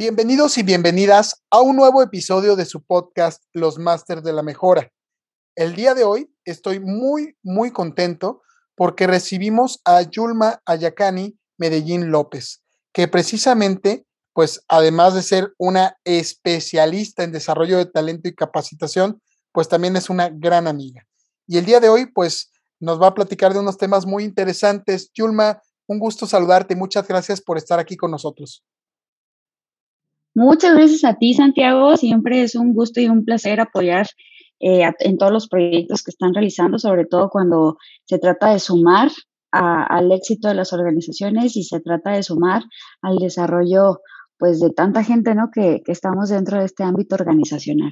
[0.00, 4.90] Bienvenidos y bienvenidas a un nuevo episodio de su podcast Los Masters de la Mejora.
[5.54, 8.40] El día de hoy estoy muy, muy contento
[8.74, 12.62] porque recibimos a Yulma Ayacani Medellín López,
[12.94, 19.20] que precisamente, pues además de ser una especialista en desarrollo de talento y capacitación,
[19.52, 21.06] pues también es una gran amiga.
[21.46, 25.10] Y el día de hoy, pues nos va a platicar de unos temas muy interesantes.
[25.12, 28.64] Yulma, un gusto saludarte muchas gracias por estar aquí con nosotros.
[30.34, 31.96] Muchas gracias a ti, Santiago.
[31.96, 34.06] Siempre es un gusto y un placer apoyar
[34.60, 39.10] eh, en todos los proyectos que están realizando, sobre todo cuando se trata de sumar
[39.52, 42.62] al éxito de las organizaciones y se trata de sumar
[43.02, 44.00] al desarrollo
[44.38, 45.50] pues de tanta gente ¿no?
[45.52, 47.90] que, que estamos dentro de este ámbito organizacional.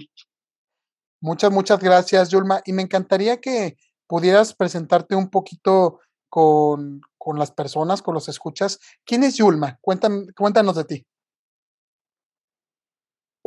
[1.21, 2.63] Muchas, muchas gracias, Yulma.
[2.65, 8.79] Y me encantaría que pudieras presentarte un poquito con, con las personas, con los escuchas.
[9.05, 9.79] ¿Quién es Yulma?
[9.83, 11.07] cuéntanos de ti.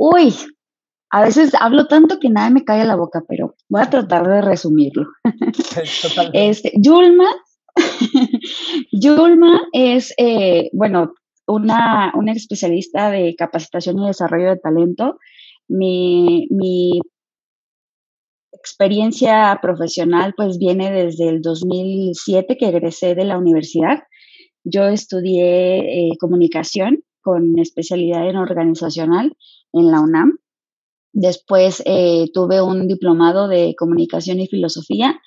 [0.04, 0.34] Uy,
[1.12, 4.28] a veces hablo tanto que nada me cae a la boca, pero voy a tratar
[4.28, 5.06] de resumirlo.
[6.34, 7.30] este, Yulma,
[8.92, 11.14] Yulma es, eh, bueno,
[11.46, 15.20] una, una, especialista de capacitación y desarrollo de talento.
[15.68, 17.00] Mi, mi
[18.54, 24.00] experiencia profesional pues viene desde el 2007 que egresé de la universidad.
[24.64, 29.38] Yo estudié eh, comunicación con especialidad en organizacional
[29.74, 30.38] en la UNAM.
[31.14, 35.20] Después eh, tuve un diplomado de comunicación y filosofía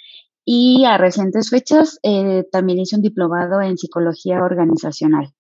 [0.45, 5.33] y a recientes fechas eh, también hice un diplomado en psicología organizacional.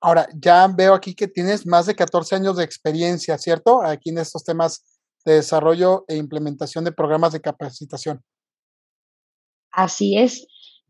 [0.00, 3.82] Ahora, ya veo aquí que tienes más de 14 años de experiencia, ¿cierto?
[3.82, 8.22] Aquí en estos temas de desarrollo e implementación de programas de capacitación.
[9.70, 10.46] Así es,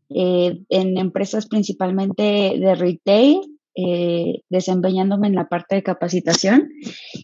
[0.09, 6.69] eh, en empresas principalmente de retail, eh, desempeñándome en la parte de capacitación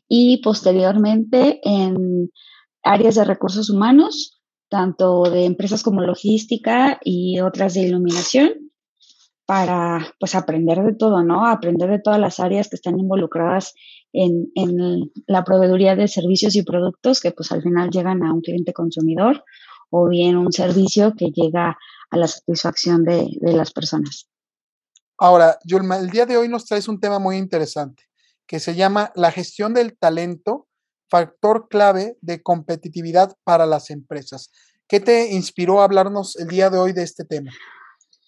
[0.08, 2.32] y posteriormente en
[2.84, 8.68] áreas de recursos humanos, tanto de empresas como logística y otras de iluminación,
[9.48, 11.48] para pues aprender de todo, ¿no?
[11.48, 13.74] Aprender de todas las áreas que están involucradas
[14.12, 18.42] en, en la proveeduría de servicios y productos que pues al final llegan a un
[18.42, 19.46] cliente consumidor
[19.90, 21.78] o bien un servicio que llega
[22.10, 24.30] a la satisfacción de, de las personas.
[25.18, 28.04] Ahora, Yulma, el día de hoy nos traes un tema muy interesante
[28.48, 30.68] que se llama la gestión del talento,
[31.10, 34.52] factor clave de competitividad para las empresas.
[34.88, 37.52] ¿Qué te inspiró a hablarnos el día de hoy de este tema?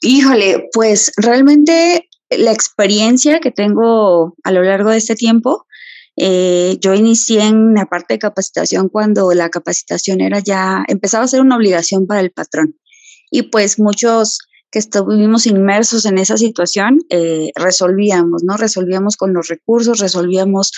[0.01, 5.65] Híjole, pues realmente la experiencia que tengo a lo largo de este tiempo,
[6.17, 11.29] eh, yo inicié en la parte de capacitación cuando la capacitación era ya, empezaba a
[11.29, 12.75] ser una obligación para el patrón.
[13.31, 14.39] Y pues muchos
[14.71, 18.55] que estuvimos inmersos en esa situación, eh, resolvíamos, ¿no?
[18.57, 20.71] Resolvíamos con los recursos, resolvíamos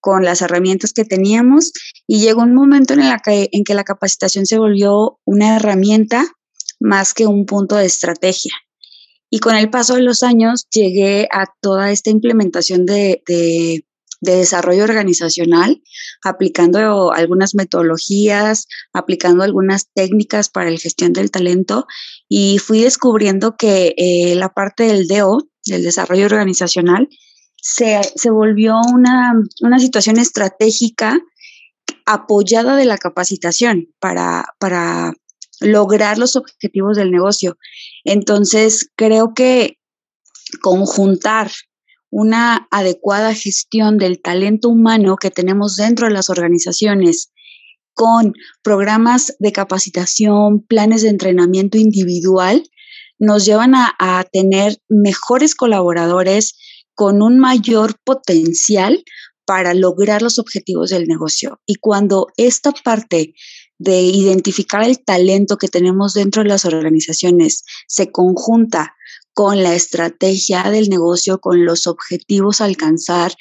[0.00, 1.72] con las herramientas que teníamos
[2.06, 6.24] y llegó un momento en, la que, en que la capacitación se volvió una herramienta
[6.80, 8.52] más que un punto de estrategia.
[9.30, 13.84] Y con el paso de los años llegué a toda esta implementación de, de
[14.20, 15.82] de desarrollo organizacional,
[16.22, 21.86] aplicando algunas metodologías, aplicando algunas técnicas para la gestión del talento
[22.28, 27.08] y fui descubriendo que eh, la parte del DO, del desarrollo organizacional,
[27.60, 31.18] se, se volvió una, una, situación estratégica
[32.06, 35.12] apoyada de la capacitación para, para
[35.60, 37.58] lograr los objetivos del negocio.
[38.04, 39.78] Entonces, creo que
[40.62, 41.50] conjuntar
[42.10, 47.32] una adecuada gestión del talento humano que tenemos dentro de las organizaciones
[47.94, 48.32] con
[48.62, 52.62] programas de capacitación, planes de entrenamiento individual,
[53.18, 56.56] nos llevan a, tener mejores colaboradores
[56.94, 59.02] con un mayor potencial
[59.44, 61.60] para lograr los objetivos del negocio.
[61.66, 63.34] Y cuando esta parte
[63.78, 68.94] de identificar el talento que tenemos dentro de las organizaciones se conjunta
[69.38, 73.36] con la estrategia del negocio, con los objetivos a alcanzar,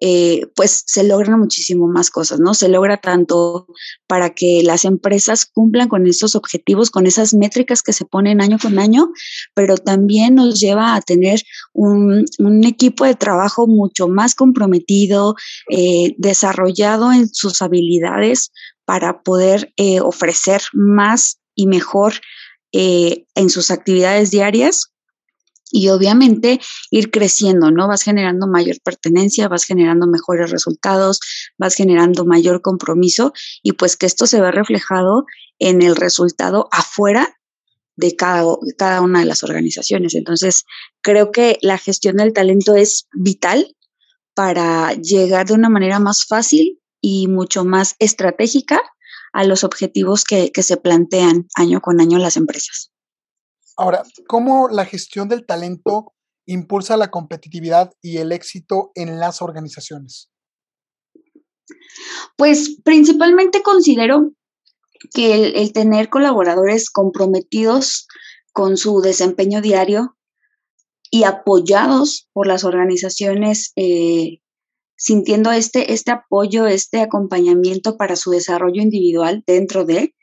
[0.00, 2.54] eh, pues se logran muchísimo más cosas, ¿no?
[2.54, 3.66] Se logra tanto
[4.06, 8.58] para que las empresas cumplan con esos objetivos, con esas métricas que se ponen año
[8.62, 9.10] con año,
[9.52, 11.42] pero también nos lleva a tener
[11.72, 12.26] un,
[12.64, 15.34] equipo de trabajo mucho más comprometido,
[15.68, 18.52] eh, desarrollado en sus habilidades
[18.84, 22.20] para poder eh, ofrecer más y mejor
[22.72, 24.89] en sus actividades diarias
[25.70, 27.88] y obviamente ir creciendo, ¿no?
[27.88, 31.20] Vas generando mayor pertenencia, vas generando mejores resultados,
[31.58, 33.32] vas generando mayor compromiso
[33.62, 35.24] y pues que esto se ve reflejado
[35.58, 37.36] en el resultado afuera
[37.96, 38.44] de cada,
[38.78, 40.14] cada una de las organizaciones.
[40.14, 40.64] Entonces,
[41.02, 43.76] creo que la gestión del talento es vital
[44.34, 48.80] para llegar de una manera más fácil y mucho más estratégica
[49.32, 52.89] a los objetivos que, que se plantean año con año las empresas.
[53.76, 56.14] Ahora, ¿cómo la gestión del talento
[56.46, 60.30] impulsa la competitividad y el éxito en las organizaciones?
[62.36, 64.32] Pues principalmente considero
[65.14, 68.06] que el, tener colaboradores comprometidos
[68.52, 70.16] con su desempeño diario
[71.10, 74.40] y apoyados por las organizaciones, eh,
[74.96, 80.14] sintiendo este, este apoyo, este acompañamiento para su desarrollo individual dentro de,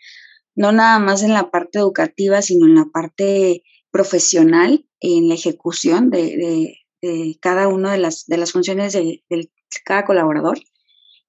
[0.58, 6.10] no nada más en la parte educativa, sino en la parte profesional, en la ejecución
[6.10, 6.76] de,
[7.40, 9.24] cada una de las, de las funciones de,
[9.86, 10.58] cada colaborador.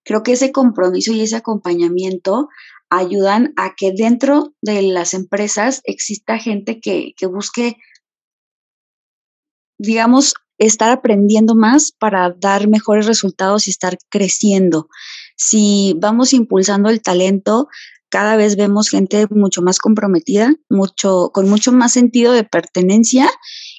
[0.02, 2.48] Creo que ese compromiso y ese acompañamiento
[2.88, 7.76] ayudan a que dentro de las empresas exista gente que, que busque,
[9.76, 14.88] digamos, estar aprendiendo más para dar mejores resultados y estar creciendo.
[15.36, 17.68] Si vamos impulsando el talento,
[18.10, 23.30] cada vez vemos gente mucho más comprometida, mucho, con mucho más sentido de pertenencia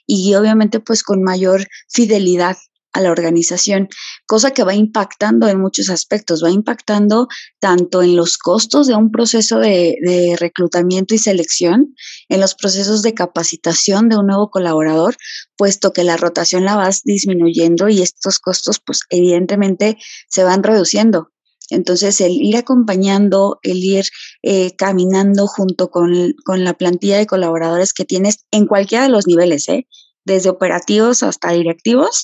[0.05, 2.57] y obviamente pues con mayor fidelidad
[2.93, 3.87] a la organización,
[4.25, 7.27] cosa que va impactando en muchos aspectos, va impactando
[7.59, 11.95] tanto en los costos de un proceso de, reclutamiento y selección,
[12.29, 15.15] en los procesos de capacitación de un nuevo colaborador,
[15.55, 19.97] puesto que la rotación la vas disminuyendo y estos costos pues evidentemente
[20.29, 21.31] se van reduciendo.
[21.69, 24.05] Entonces, el ir acompañando, el ir
[24.43, 26.13] eh, caminando junto con,
[26.45, 29.87] la plantilla de colaboradores que tienes en cualquiera de los niveles, ¿eh?
[30.25, 32.23] desde operativos hasta directivos,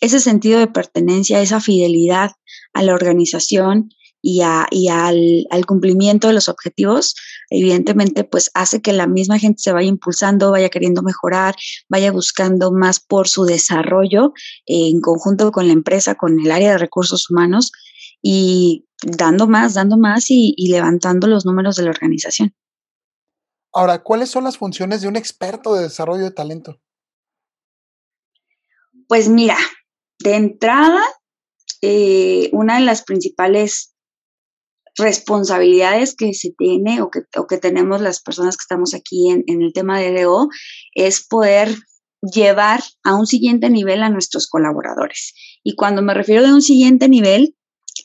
[0.00, 2.32] ese sentido de pertenencia, esa fidelidad
[2.74, 3.90] a la organización
[4.22, 7.14] y, al, al, cumplimiento de los objetivos,
[7.48, 11.54] evidentemente, pues hace que la misma gente se vaya impulsando, vaya queriendo mejorar,
[11.88, 14.32] vaya buscando más por su desarrollo
[14.66, 17.70] en conjunto con la empresa, con el área de recursos humanos
[18.28, 22.52] y dando más, dando más y, levantando los números de la organización.
[23.72, 26.80] Ahora, ¿cuáles son las funciones de un experto de desarrollo de talento?
[29.06, 29.56] Pues mira,
[30.18, 31.00] de entrada,
[31.82, 33.94] eh, una de las principales
[34.96, 39.62] responsabilidades que se tiene o que, que tenemos las personas que estamos aquí en, en
[39.62, 40.48] el tema de DO
[40.94, 41.76] es poder
[42.22, 45.32] llevar a un siguiente nivel a nuestros colaboradores.
[45.62, 47.54] Y cuando me refiero de un siguiente nivel,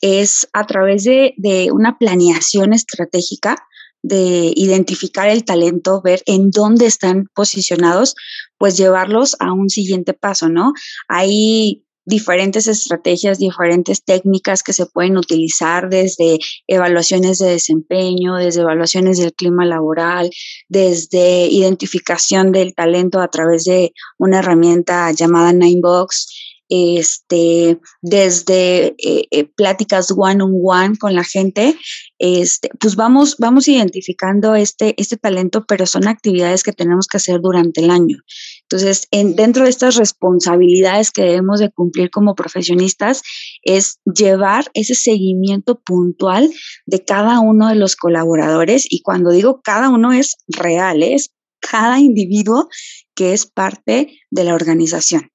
[0.02, 1.34] es a través de,
[1.72, 3.56] una planeación estratégica
[4.02, 8.16] de identificar el talento, ver en dónde están posicionados,
[8.58, 10.72] pues llevarlos a un siguiente paso, ¿no?
[11.08, 19.18] Hay diferentes estrategias, diferentes técnicas que se pueden utilizar desde evaluaciones de desempeño, desde evaluaciones
[19.18, 20.30] del clima laboral,
[20.68, 26.26] desde identificación del talento a través de una herramienta llamada Ninebox,
[26.74, 31.76] este, desde eh, eh, pláticas one on one con la gente,
[32.18, 37.42] este, pues vamos, vamos identificando este, este talento, pero son actividades que tenemos que hacer
[37.42, 38.16] durante el año.
[38.62, 43.20] Entonces, en, dentro de estas responsabilidades que debemos de cumplir como profesionistas,
[43.62, 46.50] es llevar ese seguimiento puntual
[46.86, 48.86] de cada uno de los colaboradores.
[48.88, 52.70] Y cuando digo cada uno es real, es cada individuo
[53.14, 55.31] que es parte de la organización.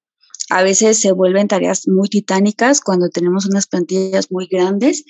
[0.50, 5.04] A veces se vuelven tareas muy titánicas cuando tenemos unas plantillas muy grandes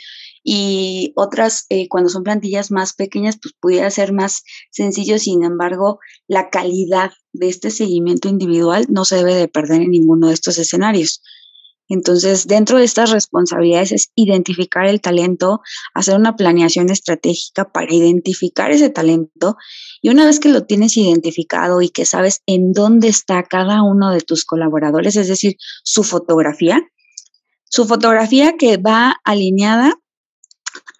[0.43, 5.19] y otras eh, cuando son plantillas más pequeñas, pues pudiera ser más sencillo.
[5.19, 10.27] Sin embargo, la calidad de este seguimiento individual no se debe de perder en ninguno
[10.27, 11.21] de estos escenarios.
[11.89, 15.61] Entonces, dentro de estas responsabilidades es identificar el talento,
[15.93, 19.55] hacer una planeación estratégica para identificar ese talento.
[20.01, 24.11] Y una vez que lo tienes identificado y que sabes en dónde está cada uno
[24.11, 26.81] de tus colaboradores, es decir, su fotografía,
[27.69, 29.95] su fotografía que va alineada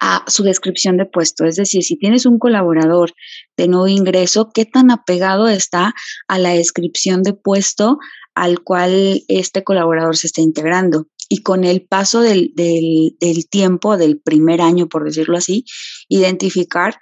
[0.00, 1.44] a su descripción de puesto.
[1.44, 3.12] Es decir, si tienes un colaborador
[3.56, 5.94] de nuevo ingreso, ¿qué tan apegado está
[6.28, 7.98] a la descripción de puesto
[8.38, 11.08] al cual este colaborador se está integrando.
[11.30, 15.66] y con el paso del, del, tiempo, del primer año, por decirlo así,
[16.08, 16.98] identificar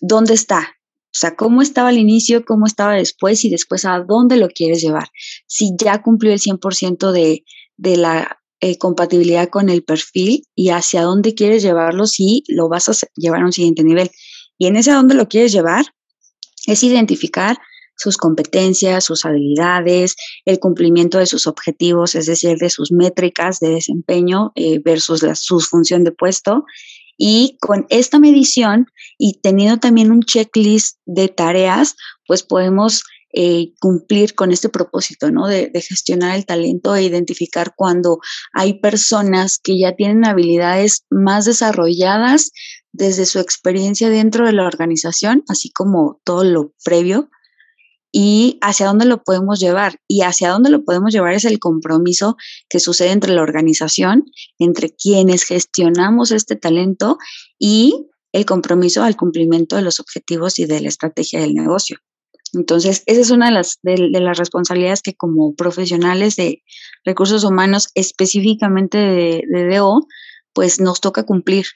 [0.00, 0.76] dónde está,
[1.14, 4.82] o sea, cómo estaba al inicio, cómo estaba después y después a dónde lo quieres
[4.82, 5.10] llevar.
[5.46, 7.44] Si ya cumplió el 100% de,
[7.76, 12.88] de la eh, compatibilidad con el perfil y hacia dónde quieres llevarlo si lo vas
[12.88, 14.08] a llevar a un siguiente nivel.
[14.56, 15.84] Y en ese a dónde lo quieres llevar
[16.68, 17.58] es identificar
[17.96, 20.14] sus competencias, sus habilidades,
[20.44, 25.34] el cumplimiento de sus objetivos, es decir, de sus métricas de desempeño eh, versus la,
[25.34, 26.64] su función de puesto,
[27.18, 28.86] y con esta medición
[29.18, 31.96] y teniendo también un checklist de tareas,
[32.28, 33.02] pues podemos
[33.32, 35.46] eh, cumplir con este propósito, ¿no?
[35.46, 38.18] De, de, gestionar el talento e identificar cuando
[38.52, 42.50] hay personas que ya tienen habilidades más desarrolladas
[42.92, 47.30] desde su experiencia dentro de la organización, así como todo lo previo,
[48.12, 49.98] y hacia dónde lo podemos llevar.
[50.06, 52.36] Y hacia dónde lo podemos llevar es el compromiso
[52.68, 54.26] que sucede entre la organización,
[54.58, 57.18] entre quienes gestionamos este talento
[57.58, 61.98] y el compromiso al cumplimiento de los objetivos y de la estrategia del negocio.
[62.52, 66.62] Entonces, esa es una de las, de, las responsabilidades que como profesionales de
[67.04, 70.06] recursos humanos, específicamente de, de DO,
[70.52, 71.66] pues nos toca cumplir,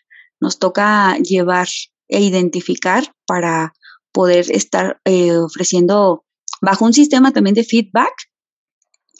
[0.41, 1.69] nos toca llevar
[2.09, 3.73] e identificar para
[4.13, 6.25] poder estar eh, ofreciendo
[6.61, 8.13] bajo un sistema también de feedback,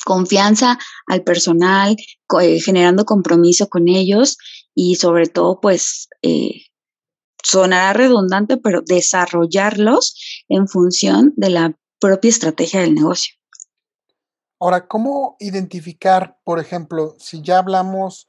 [0.05, 1.97] confianza al personal,
[2.41, 4.37] eh, generando compromiso con ellos
[4.75, 6.63] y sobre todo, pues, eh,
[7.43, 10.15] sonará redundante, pero desarrollarlos
[10.49, 13.35] en función de la propia estrategia del negocio.
[14.59, 18.29] Ahora, ¿cómo identificar, por ejemplo, si ya hablamos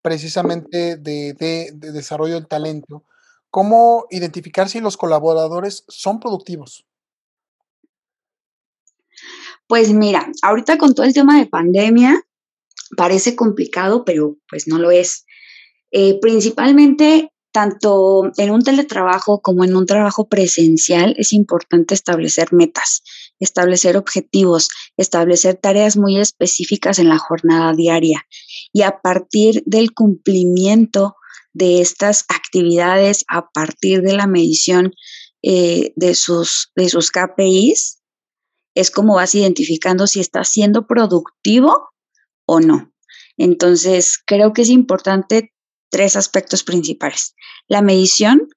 [0.00, 3.04] precisamente de, de, de desarrollo del talento,
[3.50, 6.86] cómo identificar si los colaboradores son productivos?
[9.66, 12.22] Pues mira, ahorita con todo el tema de pandemia
[12.96, 15.26] parece complicado, pero pues no lo es.
[15.90, 23.02] Eh, principalmente, tanto en un teletrabajo como en un trabajo presencial, es importante establecer metas,
[23.40, 28.26] establecer objetivos, establecer tareas muy específicas en la jornada diaria.
[28.74, 31.16] Y a partir del cumplimiento
[31.54, 34.92] de estas actividades, a partir de la medición
[35.42, 38.02] eh, de, sus, de sus KPIs,
[38.74, 41.88] es como vas identificando si estás siendo productivo
[42.44, 42.92] o no.
[43.38, 45.54] Entonces, creo que es importante
[45.96, 47.34] tres aspectos principales.
[47.68, 48.48] La medición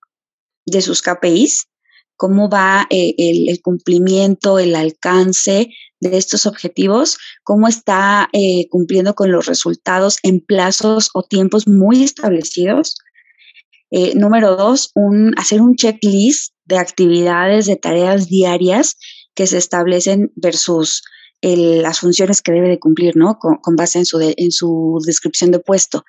[0.65, 1.69] de sus KPIs,
[2.17, 5.69] cómo va eh, el, cumplimiento, el alcance
[6.01, 12.03] de estos objetivos, cómo está eh, cumpliendo con los resultados en plazos o tiempos muy
[12.03, 12.98] establecidos.
[13.89, 18.98] Eh, número dos, un, hacer un checklist de actividades, de tareas diarias
[19.34, 21.03] que se establecen versus
[21.41, 23.39] las funciones que debe de cumplir, ¿no?
[23.39, 26.03] Con, base en su, en su descripción de puesto.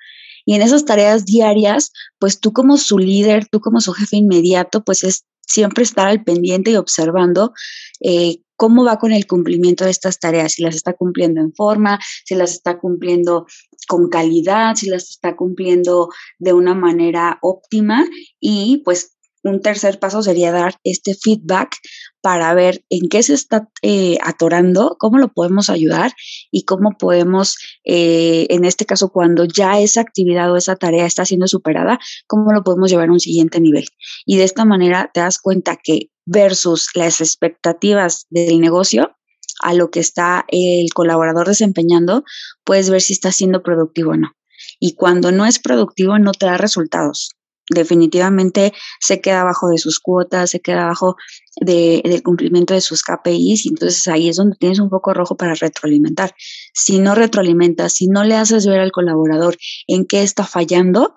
[0.45, 4.83] Y en esas tareas diarias, pues tú como su líder, tú como su jefe inmediato,
[4.83, 7.53] pues es siempre estar al pendiente y observando
[7.99, 11.99] eh, cómo va con el cumplimiento de estas tareas, si las está cumpliendo en forma,
[12.25, 13.47] si las está cumpliendo
[13.87, 18.05] con calidad, si las está cumpliendo de una manera óptima
[18.39, 21.77] y pues un tercer paso sería dar este feedback
[22.21, 26.13] para ver en qué se está eh, atorando, cómo lo podemos ayudar
[26.51, 31.25] y cómo podemos, eh, en este caso, cuando ya esa actividad o esa tarea está
[31.25, 33.85] siendo superada, cómo lo podemos llevar a un siguiente nivel.
[34.25, 39.15] Y de esta manera te das cuenta que versus las expectativas del negocio,
[39.63, 42.23] a lo que está el colaborador desempeñando,
[42.63, 44.31] puedes ver si está siendo productivo o no.
[44.79, 47.31] Y cuando no es productivo, no te da resultados
[47.73, 51.15] definitivamente se queda abajo de sus cuotas, se queda abajo
[51.59, 55.35] de, del cumplimiento de sus KPIs, y entonces ahí es donde tienes un poco rojo
[55.35, 56.33] para retroalimentar.
[56.73, 61.15] Si no retroalimentas, si no le haces ver al colaborador en qué está fallando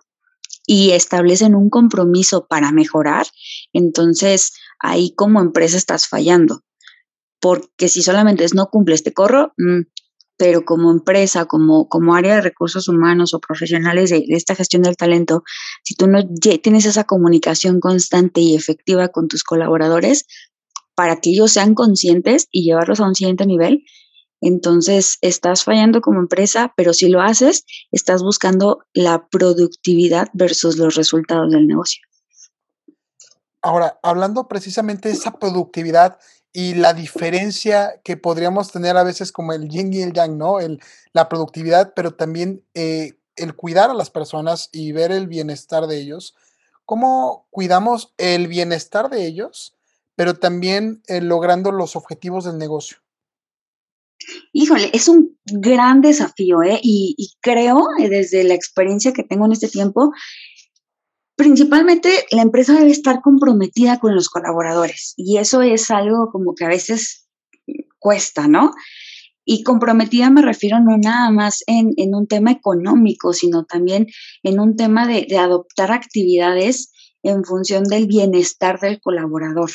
[0.67, 3.27] y establecen un compromiso para mejorar,
[3.73, 6.63] entonces ahí como empresa estás fallando.
[7.41, 9.83] Porque si solamente es no cumples, te corro, mm,
[10.37, 14.97] pero como empresa, como, como área de recursos humanos o profesionales de, esta gestión del
[14.97, 15.45] talento,
[15.85, 16.21] si tú no
[16.63, 20.27] tienes esa comunicación constante y efectiva con tus colaboradores
[20.95, 23.85] para que ellos sean conscientes y llevarlos a un siguiente nivel,
[24.41, 30.97] entonces estás fallando como empresa, pero si lo haces, estás buscando la productividad versus los
[30.97, 32.03] resultados del negocio.
[33.63, 36.19] Ahora, hablando precisamente de esa productividad,
[36.57, 40.61] y la diferencia que podríamos tener a veces como el yin y el yang, ¿no?
[40.61, 40.81] El,
[41.13, 45.99] la productividad, pero también eh, el cuidar a las personas y ver el bienestar de
[45.99, 46.37] ellos.
[46.87, 49.75] ¿Cómo cuidamos el bienestar de ellos,
[50.15, 52.99] pero también eh, logrando los objetivos del negocio?
[54.53, 56.79] Híjole, es un gran desafío, ¿eh?
[56.85, 60.13] Y, creo, eh, desde la experiencia que tengo en este tiempo,
[61.37, 66.65] principalmente la empresa debe estar comprometida con los colaboradores y eso es algo como que
[66.65, 67.29] a veces
[67.99, 68.73] cuesta, ¿no?
[69.45, 74.07] Y comprometida me refiero no nada más en, un tema económico, sino también
[74.43, 79.71] en un tema de, de adoptar actividades en función del bienestar del colaborador.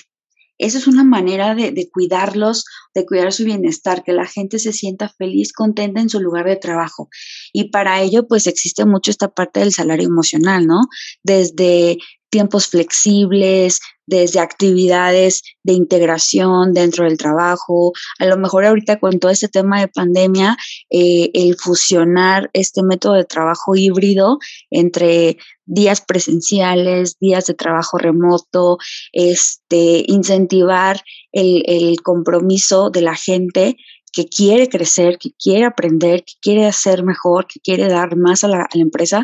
[0.60, 4.74] Eso es una manera de, de, cuidarlos, de cuidar su bienestar, que la gente se
[4.74, 7.10] sienta feliz, contenta en su lugar de trabajo.
[7.52, 10.82] Y para ello, pues existe mucho esta parte del salario emocional, ¿no?
[11.24, 11.98] Desde
[12.30, 17.94] tiempos flexibles, desde actividades de integración dentro del trabajo.
[18.18, 20.58] A lo mejor ahorita con todo este tema de pandemia,
[20.90, 24.40] eh, el fusionar este método de trabajo híbrido
[24.72, 28.80] entre días presenciales, días de trabajo remoto,
[29.14, 33.78] este, incentivar el, el compromiso de la gente
[34.12, 38.48] que quiere crecer, que quiere aprender, que quiere hacer mejor, que quiere dar más a
[38.48, 39.24] la, a la empresa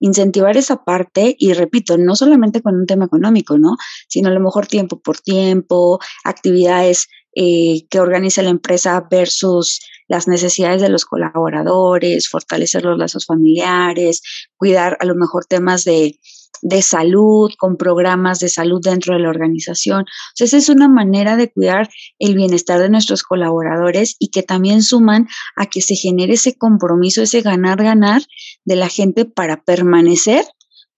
[0.00, 3.76] incentivar esa parte y repito, no solamente con un tema económico, ¿no?
[4.08, 10.26] Sino a lo mejor tiempo por tiempo, actividades eh, que organiza la empresa versus las
[10.26, 14.22] necesidades de los colaboradores, fortalecer los lazos familiares,
[14.56, 16.18] cuidar a lo mejor temas de
[16.62, 20.04] de salud, con programas de salud dentro de la organización.
[20.34, 21.88] Entonces, es una manera de cuidar
[22.18, 27.22] el bienestar de nuestros colaboradores y que también suman a que se genere ese compromiso,
[27.22, 28.22] ese ganar-ganar
[28.68, 30.44] de la gente para permanecer,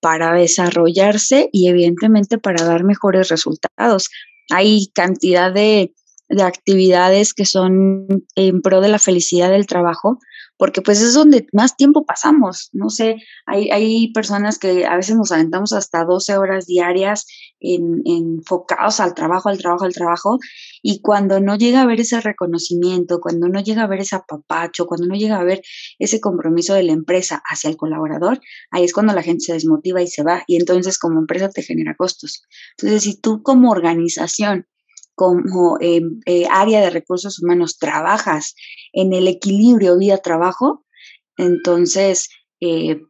[0.00, 4.10] para desarrollarse y evidentemente para dar mejores resultados.
[4.50, 5.94] Hay cantidad de,
[6.28, 10.18] de actividades que son en pro de la felicidad del trabajo,
[10.60, 12.68] porque pues es donde más tiempo pasamos.
[12.74, 17.26] No sé, hay, hay personas que a veces nos aventamos hasta 12 horas diarias
[17.60, 20.38] en, enfocados al trabajo, al trabajo, al trabajo,
[20.82, 24.84] y cuando no llega a ver ese reconocimiento, cuando no llega a ver ese apapacho,
[24.84, 25.62] cuando no llega a ver
[25.98, 28.38] ese compromiso de la empresa hacia el colaborador,
[28.70, 31.62] ahí es cuando la gente se desmotiva y se va, y entonces como empresa te
[31.62, 32.42] genera costos.
[32.76, 34.66] Entonces, si tú como organización
[35.20, 38.54] como eh, eh, área de recursos humanos trabajas
[38.94, 40.86] en el equilibrio vida-trabajo,
[41.36, 42.30] entonces
[42.62, 43.02] eh,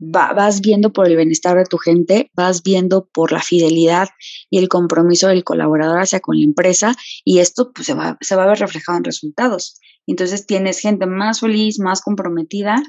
[0.00, 4.08] vas viendo por el bienestar de tu gente, vas viendo por la fidelidad
[4.50, 8.34] y el compromiso del colaborador hacia con la empresa y esto pues, se, va, se
[8.34, 9.78] va a ver reflejado en resultados.
[10.08, 12.82] Entonces tienes gente más feliz, más comprometida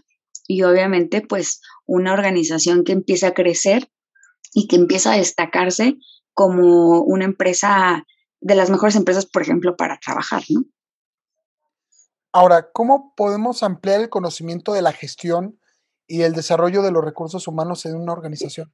[0.47, 3.91] y obviamente pues una organización que empieza a crecer
[4.55, 5.99] y que empieza a destacarse
[6.33, 8.03] como una empresa
[8.45, 10.65] de las mejores empresas, por ejemplo, para trabajar, ¿no?
[12.31, 15.59] Ahora, ¿cómo podemos ampliar el conocimiento de la gestión
[16.05, 18.71] y el desarrollo de los recursos humanos en una organización?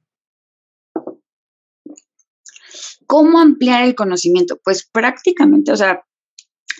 [3.08, 4.60] ¿Cómo ampliar el conocimiento?
[4.62, 6.06] Pues prácticamente, o sea,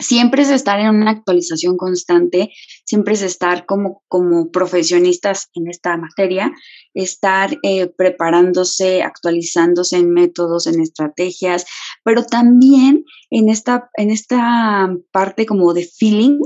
[0.02, 2.52] siempre es estar en una actualización constante,
[2.86, 6.52] siempre es estar como, como profesionistas en esta materia,
[6.94, 11.66] estar eh, preparándose, actualizándose en métodos, en estrategias,
[12.04, 16.40] pero también en esta, en esta parte como de feeling.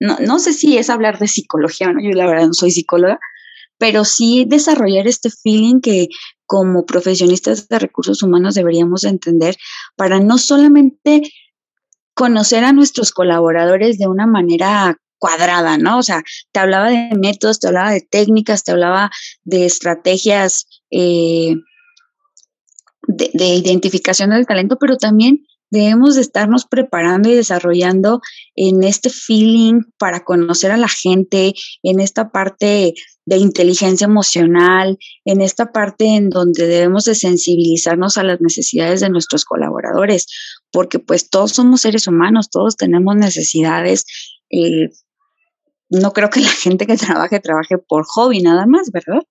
[0.00, 2.00] No, no sé si es hablar de psicología, ¿no?
[2.02, 3.18] yo la verdad no soy psicóloga,
[3.78, 6.08] pero sí desarrollar este feeling que
[6.46, 9.56] como profesionistas de recursos humanos deberíamos entender
[9.96, 11.22] para no solamente
[12.14, 15.98] conocer a nuestros colaboradores de una manera cuadrada, ¿no?
[15.98, 19.10] O sea, te hablaba de métodos, te hablaba de técnicas, te hablaba
[19.44, 21.54] de estrategias eh,
[23.06, 28.20] de, de, identificación del talento, pero también debemos de estarnos preparando y desarrollando
[28.56, 32.94] en este feeling para conocer a la gente, en esta parte
[33.24, 39.08] de inteligencia emocional, en esta parte en donde debemos de sensibilizarnos a las necesidades de
[39.08, 40.26] nuestros colaboradores,
[40.72, 44.04] porque pues todos somos seres humanos, todos tenemos necesidades.
[44.50, 44.88] Eh,
[45.90, 49.22] no creo que la gente que trabaje trabaje por hobby nada más, ¿verdad?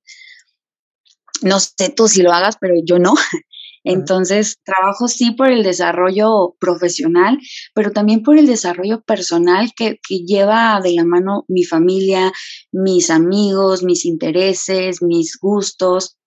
[1.41, 3.15] No sé tú si lo hagas, pero yo no.
[3.83, 7.39] Entonces, trabajo sí por el desarrollo profesional,
[7.73, 12.31] pero también por el desarrollo personal que, que, lleva de la mano mi familia,
[12.71, 16.19] mis amigos, mis intereses, mis gustos,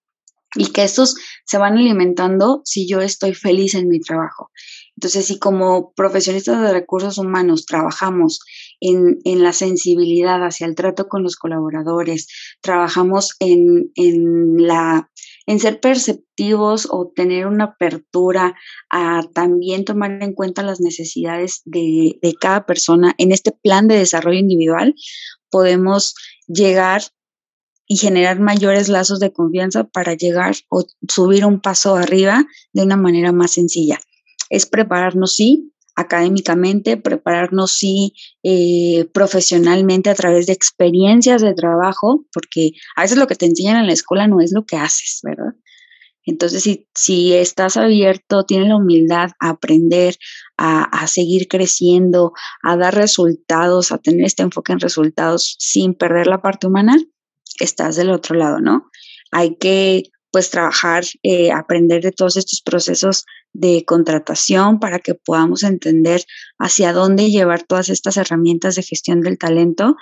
[0.57, 4.51] y que estos se van alimentando si yo estoy feliz en mi trabajo.
[4.97, 8.41] Entonces, si como profesionistas de recursos humanos trabajamos
[8.81, 12.29] en, en la sensibilidad hacia el trato con los colaboradores,
[12.61, 15.11] trabajamos en, en, la,
[15.47, 18.55] en ser perceptivos o tener una apertura
[18.89, 23.99] a también tomar en cuenta las necesidades de, de cada persona en este plan de
[23.99, 24.95] desarrollo individual,
[25.51, 26.15] podemos
[26.47, 27.03] llegar
[27.87, 32.97] y generar mayores lazos de confianza para llegar o subir un paso arriba de una
[32.97, 33.99] manera más sencilla
[34.51, 42.73] es prepararnos, sí, académicamente, prepararnos sí eh, profesionalmente a través de experiencias de trabajo, porque
[42.97, 45.55] a veces lo que te enseñan en la escuela no es lo que haces, ¿verdad?
[46.27, 50.17] Entonces, si, si estás abierto, tienes la humildad a aprender,
[50.57, 56.27] a, a, seguir creciendo, a dar resultados, a tener este enfoque en resultados sin perder
[56.27, 56.97] la parte humana,
[57.61, 58.91] estás del otro lado, ¿no?
[59.33, 60.05] Hay que
[60.35, 66.25] pues trabajar, eh, aprender de todos estos procesos de contratación para que podamos entender
[66.59, 69.95] hacia dónde llevar todas estas herramientas de gestión del talento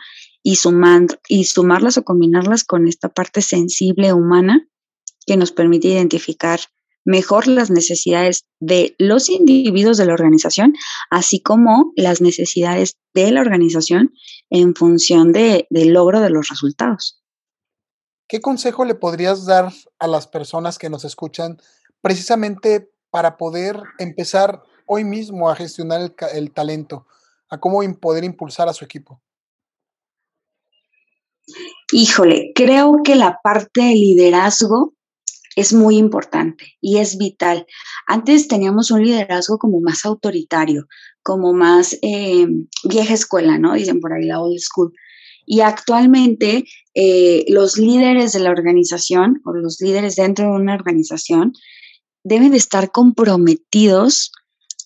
[0.42, 4.66] y, sumar, y sumarlas o combinarlas con esta parte sensible humana
[5.26, 6.60] que nos permite identificar
[7.04, 10.72] mejor las necesidades de los individuos de la organización,
[11.10, 14.14] así como las necesidades de la organización
[14.48, 17.21] en función de, del logro de los resultados.
[18.32, 21.58] ¿Qué consejo le podrías dar a las personas que nos escuchan
[22.00, 27.06] precisamente para poder empezar hoy mismo a gestionar el, talento,
[27.50, 29.20] a cómo poder impulsar a su equipo?
[31.92, 34.94] Híjole, creo que la parte de liderazgo
[35.54, 37.66] es muy importante y es vital.
[38.06, 40.86] Antes teníamos un liderazgo como más autoritario,
[41.22, 42.46] como más eh,
[42.84, 43.74] vieja escuela, ¿no?
[43.74, 44.94] Dicen por ahí la old school.
[45.46, 51.52] Y actualmente eh, los líderes de la organización o los líderes dentro de una organización
[52.24, 54.32] deben de estar comprometidos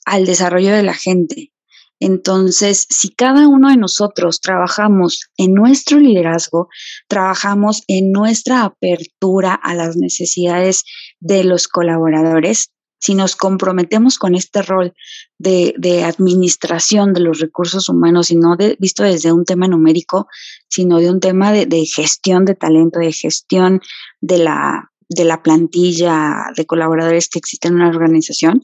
[0.04, 1.52] al desarrollo de la gente.
[1.98, 6.68] Entonces, si cada uno de nosotros trabajamos en nuestro liderazgo,
[7.08, 10.84] trabajamos en nuestra apertura a las necesidades
[11.20, 14.94] de los colaboradores, si nos comprometemos con este rol
[15.38, 20.28] de, administración de los recursos humanos y no de, visto desde un tema numérico,
[20.68, 23.80] sino de un tema de, gestión de talento, de gestión
[24.20, 28.62] de la, de la plantilla de colaboradores que existen en una organización,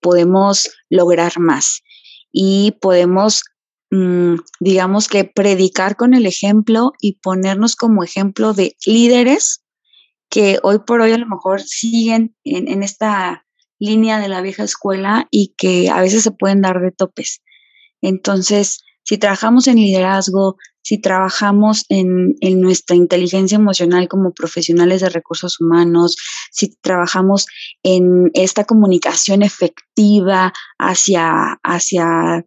[0.00, 1.82] podemos lograr más.
[2.30, 3.42] Y podemos,
[3.90, 9.64] mm, digamos que predicar con el ejemplo y ponernos como ejemplo de líderes
[10.30, 13.44] que hoy por hoy a lo mejor siguen en, en esta
[13.82, 17.42] línea de la vieja escuela y que a veces se pueden dar de topes.
[18.00, 25.08] Entonces, si trabajamos en liderazgo, si trabajamos en, en, nuestra inteligencia emocional como profesionales de
[25.08, 26.16] recursos humanos,
[26.52, 27.46] si trabajamos
[27.82, 32.44] en esta comunicación efectiva hacia, hacia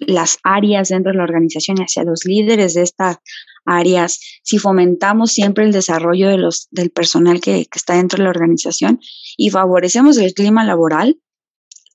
[0.00, 3.18] las áreas dentro de la organización y hacia los líderes de estas
[3.66, 8.30] áreas, si fomentamos siempre el desarrollo de los, del personal que, está dentro de la
[8.30, 9.00] organización
[9.36, 11.18] y favorecemos el clima laboral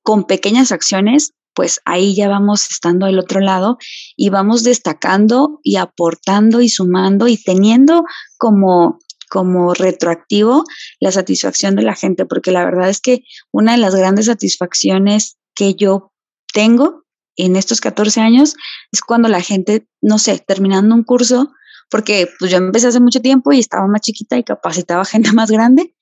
[0.03, 3.77] con pequeñas acciones, pues ahí ya vamos estando del otro lado
[4.15, 8.03] y vamos destacando y aportando y sumando y teniendo
[8.38, 10.65] como como retroactivo
[10.99, 15.38] la satisfacción de la gente, porque la verdad es que una de las grandes satisfacciones
[15.55, 16.12] que yo
[16.53, 17.05] tengo
[17.38, 18.55] en estos 14 años
[18.91, 21.53] es cuando la gente, no sé, terminando un curso,
[21.91, 25.51] porque pues yo empecé hace mucho tiempo y estaba más chiquita y capacitaba gente más
[25.51, 25.93] grande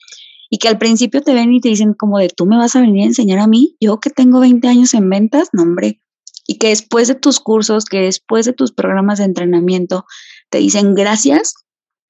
[0.49, 2.81] y que al principio te ven y te dicen como de tú me vas a
[2.81, 6.01] venir a enseñar a mí, yo que tengo 20 años en ventas, no hombre,
[6.47, 10.05] y que después de tus cursos, que después de tus programas de entrenamiento,
[10.49, 11.53] te dicen gracias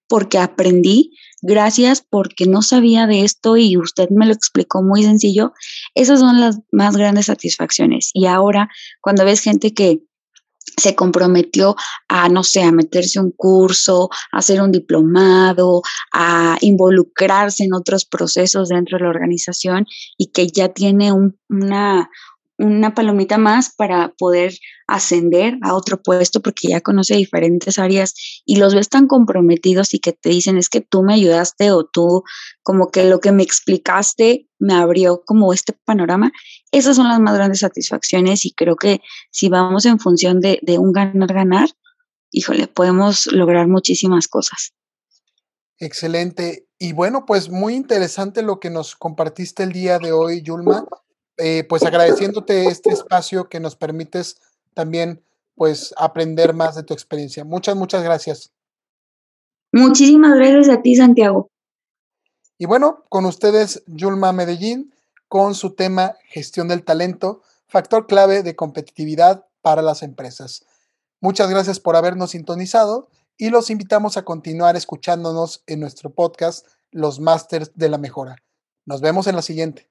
[0.07, 1.11] porque aprendí,
[1.41, 5.51] gracias porque no sabía de esto y usted me lo explicó muy sencillo.
[5.93, 8.09] Esas son las más grandes satisfacciones.
[8.13, 8.69] Y ahora,
[9.01, 10.01] cuando ves gente que
[10.79, 11.75] se comprometió
[12.07, 15.81] a, no sé, a meterse un curso, a hacer un diplomado,
[16.13, 19.85] a involucrarse en otros procesos dentro de la organización
[20.17, 21.11] y que ya tiene
[21.49, 22.09] una,
[22.59, 24.53] una palomita más para poder
[24.87, 28.13] ascender a otro puesto porque ya conoce diferentes áreas
[28.45, 31.85] y los ves tan comprometidos y que te dicen es que tú me ayudaste o
[31.85, 32.23] tú
[32.61, 36.31] como que lo que me explicaste me abrió como este panorama.
[36.71, 40.77] Esas son las más grandes satisfacciones y creo que si vamos en función de, de
[40.77, 41.69] un ganar-ganar,
[42.31, 44.73] híjole, podemos lograr muchísimas cosas.
[45.77, 46.67] Excelente.
[46.77, 50.85] Y bueno, pues muy interesante lo que nos compartiste el día de hoy, Yulma.
[51.39, 54.41] Eh, pues agradeciéndote este espacio que nos permites
[54.73, 55.23] también
[55.55, 57.43] pues aprender más de tu experiencia.
[57.43, 58.51] Muchas, muchas gracias.
[59.71, 61.49] Muchísimas gracias a ti, Santiago.
[62.57, 64.93] Y bueno, con ustedes, Yulma Medellín,
[65.29, 70.65] con su tema gestión del talento, factor clave de competitividad para las empresas.
[71.21, 77.19] Muchas gracias por habernos sintonizado y los invitamos a continuar escuchándonos en nuestro podcast Los
[77.19, 78.37] Masters de la Mejora.
[78.85, 79.89] Nos vemos en la siguiente.